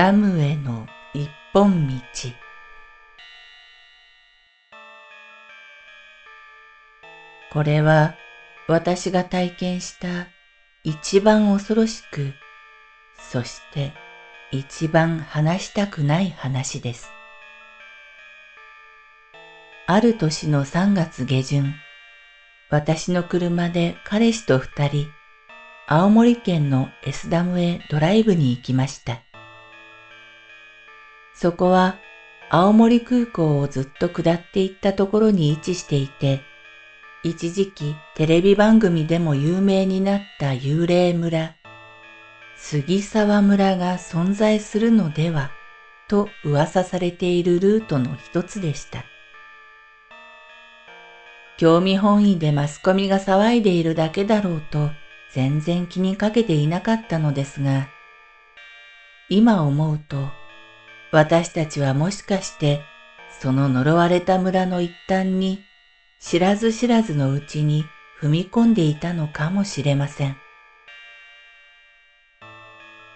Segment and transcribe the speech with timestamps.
[0.00, 1.94] ダムへの一本道
[7.52, 8.14] これは
[8.66, 10.28] 私が体験した
[10.84, 12.32] 一番恐ろしく、
[13.30, 13.92] そして
[14.50, 17.10] 一番話したくない話です。
[19.86, 21.74] ある年の3月下旬、
[22.70, 25.08] 私の車で彼氏と二人、
[25.86, 29.20] 青森県のエスダムへドライブに行きました。
[31.40, 31.96] そこは
[32.50, 36.42] 青森空港をずっと下っていったところに位置していて、
[37.22, 41.54] 一時期テレビ番組でも有名になった幽霊村、
[42.58, 45.50] 杉沢村が存在するのでは
[46.08, 49.06] と噂されているルートの一つでした。
[51.56, 54.90] 興味本位でマスコミが騒いでいるだけだろうと
[55.32, 57.88] 全然気にかけていなかったのですが、
[59.30, 60.38] 今思うと
[61.12, 62.82] 私たちはもしかして
[63.40, 65.64] その呪われた村の一端に
[66.20, 67.84] 知らず知らずのうちに
[68.20, 70.36] 踏み込んでいたのかもしれません。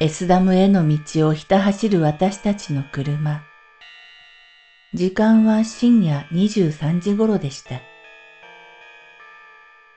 [0.00, 3.42] エスダムへの道をひた走る私たちの車。
[4.94, 7.80] 時間は深夜23時頃でした。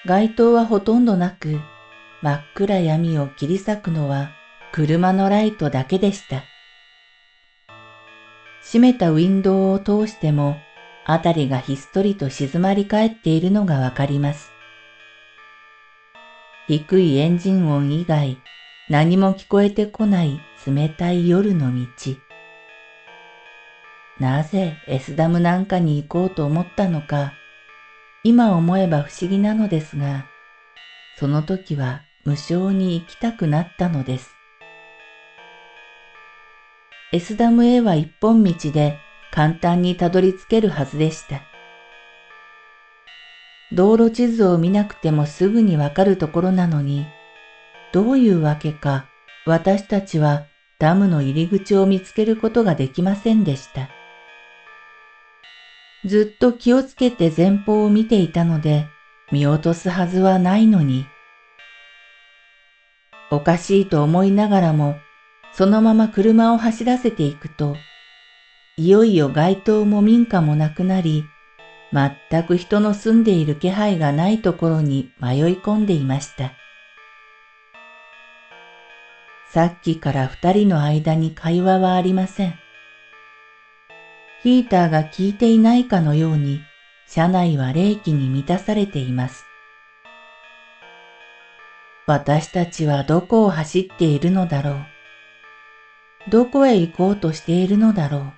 [0.06, 1.60] 街灯はほとんどなく、
[2.22, 4.32] 真っ暗闇を切り裂くのは
[4.72, 6.51] 車のライトだけでした。
[8.64, 10.58] 閉めたウィンドウを通しても、
[11.06, 14.52] あたりがひっそりと静まり返っているのがわかります。
[16.68, 18.38] 低いエンジン音以外、
[18.90, 21.86] 何も聞こえてこない冷たい夜の道。
[24.20, 27.34] なぜエスダムなんかに行こうと思ったのか、
[28.24, 30.28] 今思えば不思議なのですが、
[31.18, 34.36] その時は無性に行きたくなったのです。
[37.14, 38.98] エスダムへは一本道で
[39.32, 41.42] 簡単にたどり着けるはずでした。
[43.74, 47.06] 道路地図を見なくてもすぐにわかるところなのに、
[47.92, 49.08] どういうわけか
[49.46, 50.46] 私たちは
[50.80, 53.90] ダムの入り口を見つけることができませんでした。
[56.06, 58.88] ずっと気をつけて前方を見ていたので
[59.32, 61.06] 見落とすはずはないのに。
[63.30, 64.96] おかしいと思いながらも
[65.54, 67.76] そのまま車を走らせていくと、
[68.78, 71.26] いよいよ街灯も民家もなくなり、
[71.94, 76.54] 全く人の住んでいる気配がないところに迷い込んでいました。
[79.50, 82.54] さっきから二人の間に会話はありません。
[84.42, 86.62] ヒーターが効いていないかのように、
[87.08, 89.44] 車内は冷気に満たされています。
[92.08, 94.91] 私たちはどこを走っているのだろう。
[96.30, 98.34] どこへ行こうとしているのだろう。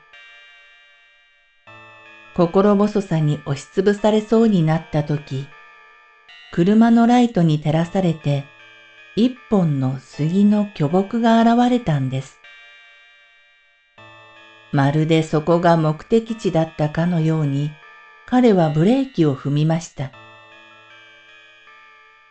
[2.36, 5.48] 心細さに押しつぶされそうになった時、
[6.54, 8.46] 車のライトに照らされて、
[9.16, 12.40] 一本の杉の巨木が現れたんです。
[14.72, 17.72] まるでそこが目的地だったかのように、
[18.26, 20.12] 彼はブレーキを踏みました。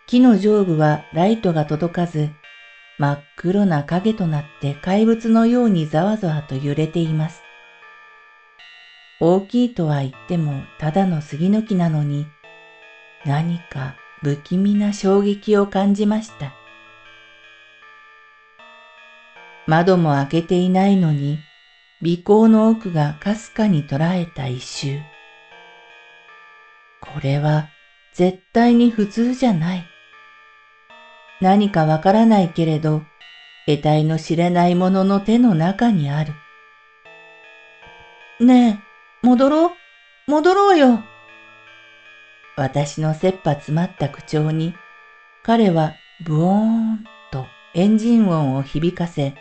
[0.07, 2.31] 木の上部はライトが届かず、
[2.99, 7.43] 真っ黒な影となって怪物のようにざわざわと揺れています。
[9.21, 12.27] 大きいとは言ってもただの杉の木なのに、
[13.25, 16.53] 何か不気味な衝撃を感じました。
[19.67, 21.39] 窓も開けていないのに、
[22.03, 24.99] 尾行の奥がかすかに捉えた一周。
[27.01, 27.69] これは
[28.13, 29.92] 絶対に普通じゃない。
[31.43, 33.03] 何かわからないけれど、
[33.67, 36.35] 得体の知れないものの手の中にある。
[38.39, 38.81] ね
[39.25, 39.71] え、戻ろう、
[40.31, 41.03] 戻ろうよ。
[42.57, 44.77] 私の切羽詰まった口調に、
[45.43, 49.35] 彼はブオーンとエンジン音を響かせ、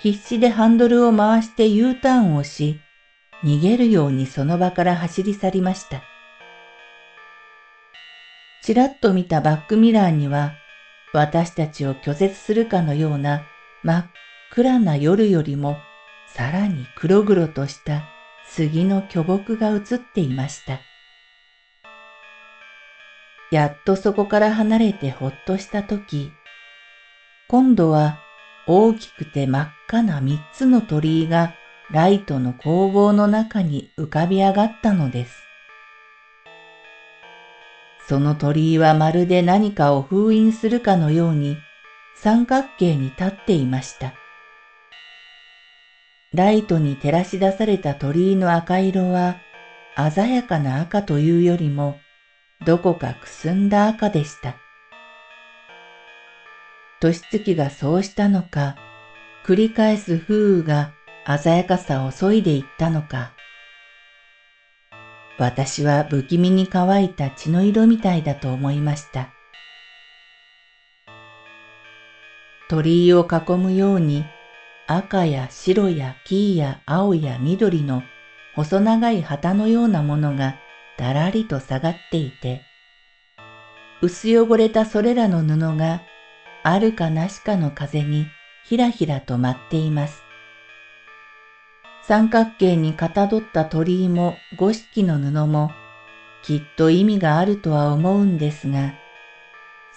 [0.00, 2.80] 必死でハンドルを回して U ターンをし、
[3.44, 6.02] 逃げるようにその場から走り去りました。
[8.64, 10.54] ちらっと見たバックミラーには、
[11.14, 13.46] 私たちを拒絶するかのような
[13.84, 14.06] 真っ
[14.50, 15.78] 暗な夜よりも
[16.26, 18.08] さらに黒々とした
[18.44, 20.80] 杉の巨木が映っていました。
[23.52, 26.32] やっとそこから離れてほっとしたとき、
[27.46, 28.18] 今度は
[28.66, 31.54] 大きくて真っ赤な三つの鳥居が
[31.92, 35.43] ライトの工房の中に浮かび上がったのです。
[38.08, 41.56] その鳥居はまるで何かを封印するかのように
[42.14, 44.14] 三角形に立っていました。
[46.32, 49.36] ライトに照らし出された鳥居の赤色は
[49.96, 51.98] 鮮やかな赤というよりも
[52.66, 54.56] どこかくすんだ赤でした。
[57.00, 58.76] 年月がそうしたのか、
[59.44, 60.92] 繰り返す風雨が
[61.38, 63.33] 鮮やかさを削いでいったのか。
[65.38, 69.30] 私は不気味に乾いた血の色みたいだと思いました。
[72.68, 74.24] 鳥居を囲むように
[74.86, 78.02] 赤や白や黄や青や緑の
[78.54, 80.56] 細長い旗のようなものが
[80.98, 82.62] だらりと下がっていて、
[84.00, 86.02] 薄汚れたそれらの布が
[86.62, 88.26] あるかなしかの風に
[88.64, 90.23] ひらひらと舞っています。
[92.06, 95.70] 三角形にかたどった鳥居も五色の布も
[96.42, 98.92] きっと意味があるとは思うんですが、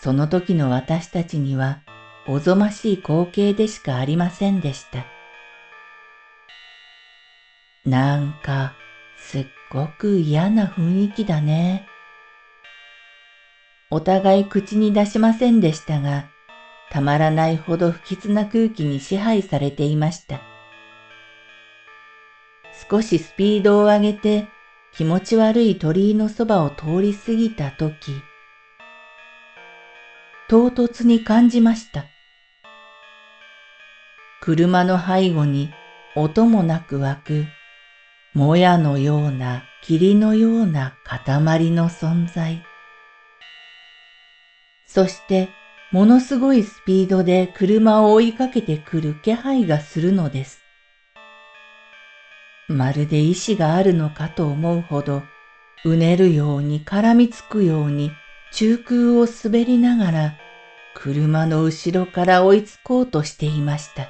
[0.01, 1.81] その時の私たちには
[2.25, 5.05] おぞましい光景でしかありませんでした。
[7.85, 8.73] なんか
[9.17, 11.87] すっごく嫌な雰囲気だね。
[13.89, 16.29] お互い口に出しませんでしたが、
[16.89, 20.56] たまらないほど不吉な空気に支配されていました。
[22.89, 24.47] 少しスピードを上げて
[24.93, 28.11] 気持ち悪い鳥居のそばを通り過ぎたとき、
[30.49, 32.05] 唐突に感じました。
[34.41, 35.71] 車の背後に
[36.15, 37.45] 音もなく湧く
[38.33, 41.21] もやのような霧のような塊
[41.71, 42.63] の存在。
[44.85, 45.49] そして
[45.91, 50.56] ものすごいスピードで車を追いかけてくる気配がするのです。
[52.67, 55.23] まるで意志があるのかと思うほど、
[55.85, 58.11] うねるように絡みつくように
[58.51, 60.37] 中空を滑りながら、
[60.93, 64.09] 車の後ろから追いつこうとしていました。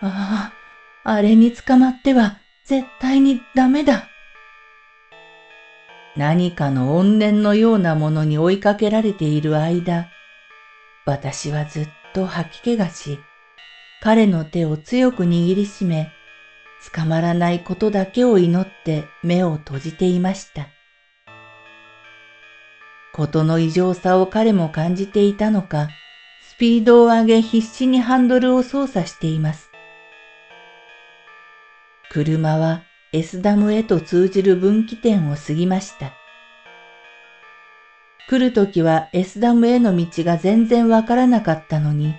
[0.00, 0.52] ああ、
[1.04, 4.08] あれに捕まっては絶対にダメだ。
[6.16, 10.08] 何かの怨念のようなものに追いかけられている間、
[11.04, 13.20] 私はずっと吐き気がし、
[14.02, 16.10] 彼の手を強く握りしめ、
[16.94, 20.68] 捕まらないことだけを祈って目を閉じていました。
[23.12, 25.88] ことの異常さを彼も感じていたのか、
[26.42, 29.70] スピードを上げ必死にハンドルを操作しています。
[32.10, 32.82] 車は
[33.12, 36.12] エスダムへと通じる分岐点を過ぎました。
[38.28, 42.14] 来るときはエスダムへの道が全然わからなかったのに、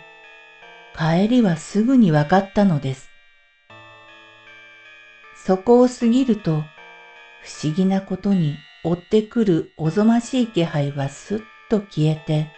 [0.98, 3.12] 帰りはすぐにわかったのです。
[5.46, 6.64] そこを過ぎると、
[7.44, 11.40] 不思議なことに追ってくるおぞましい気配はすっ
[11.70, 12.52] と消えて、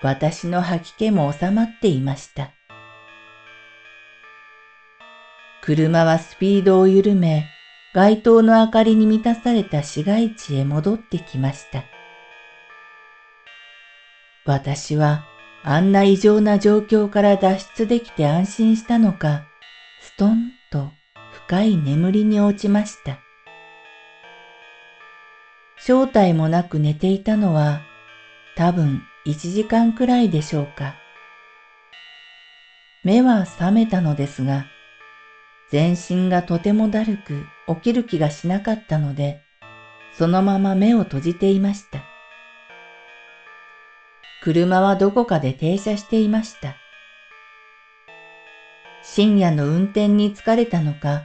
[0.00, 2.52] 私の吐き気も収まっていました。
[5.60, 7.46] 車はスピードを緩め、
[7.94, 11.82] 街灯の明かりに満たされた市街地へ戻ってきました。
[14.44, 15.24] 私は
[15.68, 19.48] あんな異常な状況から脱出できて安心したのか、
[20.00, 20.92] ストンと
[21.48, 23.18] 深い眠りに落ちました。
[25.80, 27.80] 正体もなく寝ていたのは
[28.54, 30.94] 多分一時間くらいでしょうか。
[33.02, 34.66] 目は覚めたのですが、
[35.72, 37.44] 全身がとてもだるく
[37.74, 39.40] 起きる気がしなかったので、
[40.16, 42.15] そのまま目を閉じていました。
[44.46, 46.76] 車はどこかで停車していました。
[49.02, 51.24] 深夜の運転に疲れたのか、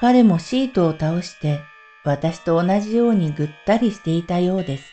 [0.00, 1.60] 彼もシートを倒して
[2.02, 4.92] 私と同じようにぐったりしていたようです。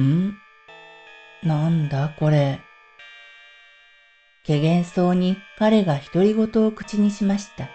[0.00, 0.36] ん？
[1.42, 2.60] なんだこれ。
[4.46, 7.68] 怪げそうに彼が独り言を口にしました。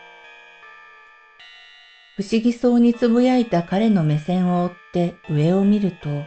[2.15, 6.23] 不思議そうにつぶやいた彼の目線を追って上を見ると、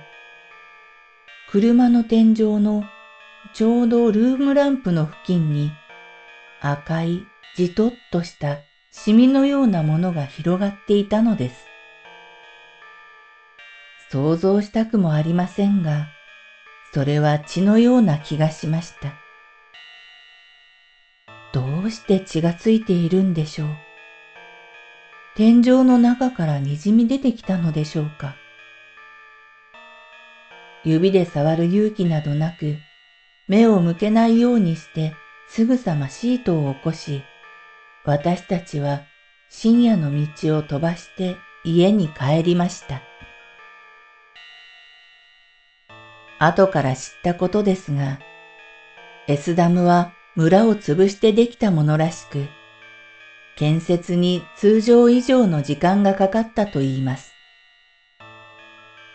[1.50, 2.84] 車の天井の
[3.54, 5.72] ちょうどルームランプの付近に
[6.60, 7.22] 赤い
[7.56, 8.58] じとっとした
[8.90, 11.64] シミのようなものが広がっていたのです。
[14.10, 16.08] 想像したくもありませんが、
[16.92, 19.14] それは血のような気がしました。
[21.54, 23.68] どうして血がついているんでしょう。
[25.34, 28.36] 天井の中から滲み出てきたのでしょうか。
[30.84, 32.76] 指で触る勇気などなく、
[33.46, 35.14] 目を向けないようにして
[35.48, 37.22] すぐさまシートを起こし、
[38.04, 39.02] 私たちは
[39.48, 43.02] 深夜の道を飛ばして家に帰りました。
[46.38, 48.20] 後から知ったことですが、
[49.26, 52.46] エスダムは村を潰してできたものらしく、
[53.56, 57.37] 建設に通常以上の時間がかかったと言います。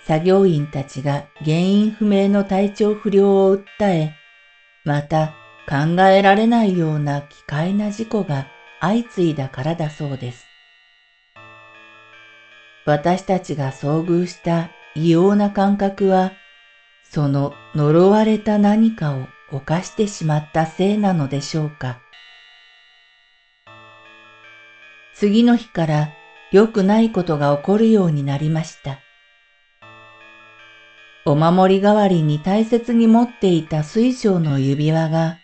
[0.05, 4.13] 作業員たちが原因不明の体調不良を訴え、
[4.83, 5.33] また
[5.67, 8.47] 考えられないような奇怪な事故が
[8.81, 10.45] 相次いだからだそうです。
[12.85, 16.33] 私たちが遭遇した異様な感覚は、
[17.03, 22.01] その呪われた何かを犯してしまったせいなのでしょうか。
[25.13, 26.09] 次の日から
[26.51, 28.99] 良くないことが起こるようになりました。
[31.25, 35.39] お守り代わりに大切に持っていた水晶の指輪が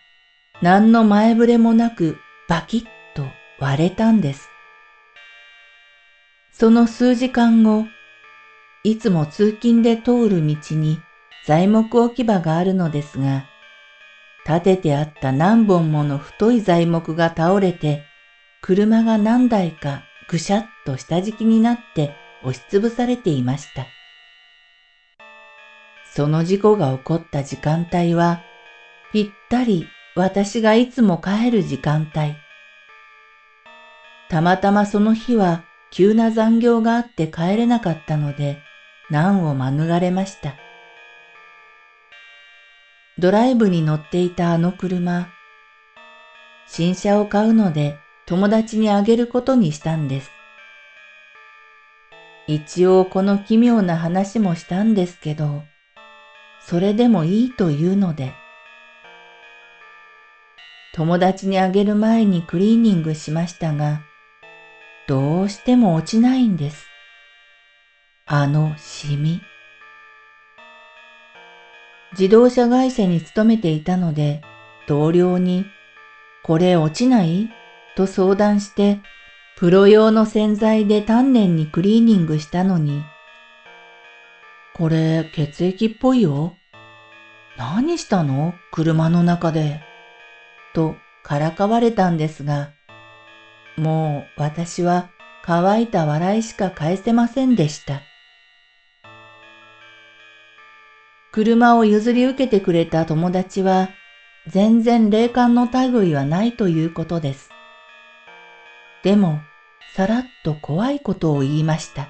[0.60, 2.18] 何の前触れもなく
[2.48, 2.84] バキッ
[3.14, 3.24] と
[3.58, 4.50] 割れたんです。
[6.52, 7.86] その数時間後、
[8.84, 10.98] いつも通勤で通る道に
[11.46, 13.46] 材木置き場があるのですが、
[14.46, 18.04] 立ててあった何本もの太い材木が倒れて、
[18.60, 23.86] 車が何台かぐしゃっと下敷きになって押しつぶされていました。
[26.20, 28.42] その事故が起こった時間帯は、
[29.10, 32.34] ぴったり私がいつも帰る時間帯。
[34.28, 38.58] たまたまその日は急な残業があって帰れなかったので、
[39.08, 40.56] 難を免れました。
[43.16, 45.30] ドライブに乗っていたあの車、
[46.66, 47.96] 新車を買うので
[48.26, 50.30] 友達にあげることにしたんです。
[52.46, 55.62] 一応この奇妙な話もしたんですけど、
[56.70, 58.32] それでもいいというので、
[60.94, 64.02] 友達にあげる前にクリーニングしましたが、
[65.08, 66.86] どうしても落ちないんです。
[68.24, 69.40] あのシミ。
[72.12, 74.40] 自動車会社に勤めていたので、
[74.86, 75.66] 同僚に、
[76.44, 77.50] これ落ちない？
[77.96, 79.00] と相談して、
[79.56, 83.02] プロ用の洗剤で丹念にクリーニングしたのに、
[84.76, 86.54] これ血液っぽいよ。
[87.60, 88.54] 何したの？
[88.72, 89.82] 車の中で。
[90.72, 92.70] とからかわれたんですが、
[93.76, 95.10] もう私は
[95.42, 98.00] 乾いた笑いしか返せませんでした。
[101.32, 103.90] 車を譲り受けてくれた友達は
[104.46, 107.50] 全然霊感の類はないということです。
[109.02, 109.38] でも、
[109.94, 112.08] さらっと怖いことを言いました。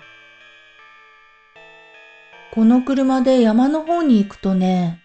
[2.52, 5.02] この車で山の方に行くとね、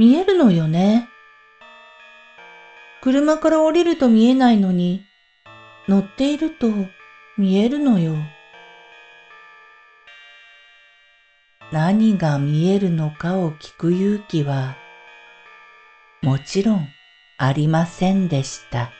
[0.00, 1.10] 見えるのよね。
[3.02, 5.04] 車から降りると見えないのに、
[5.88, 6.70] 乗っていると
[7.36, 8.16] 見えるのよ。
[11.70, 14.78] 何が見えるのかを聞く勇気は、
[16.22, 16.88] もちろん
[17.36, 18.99] ありませんでした。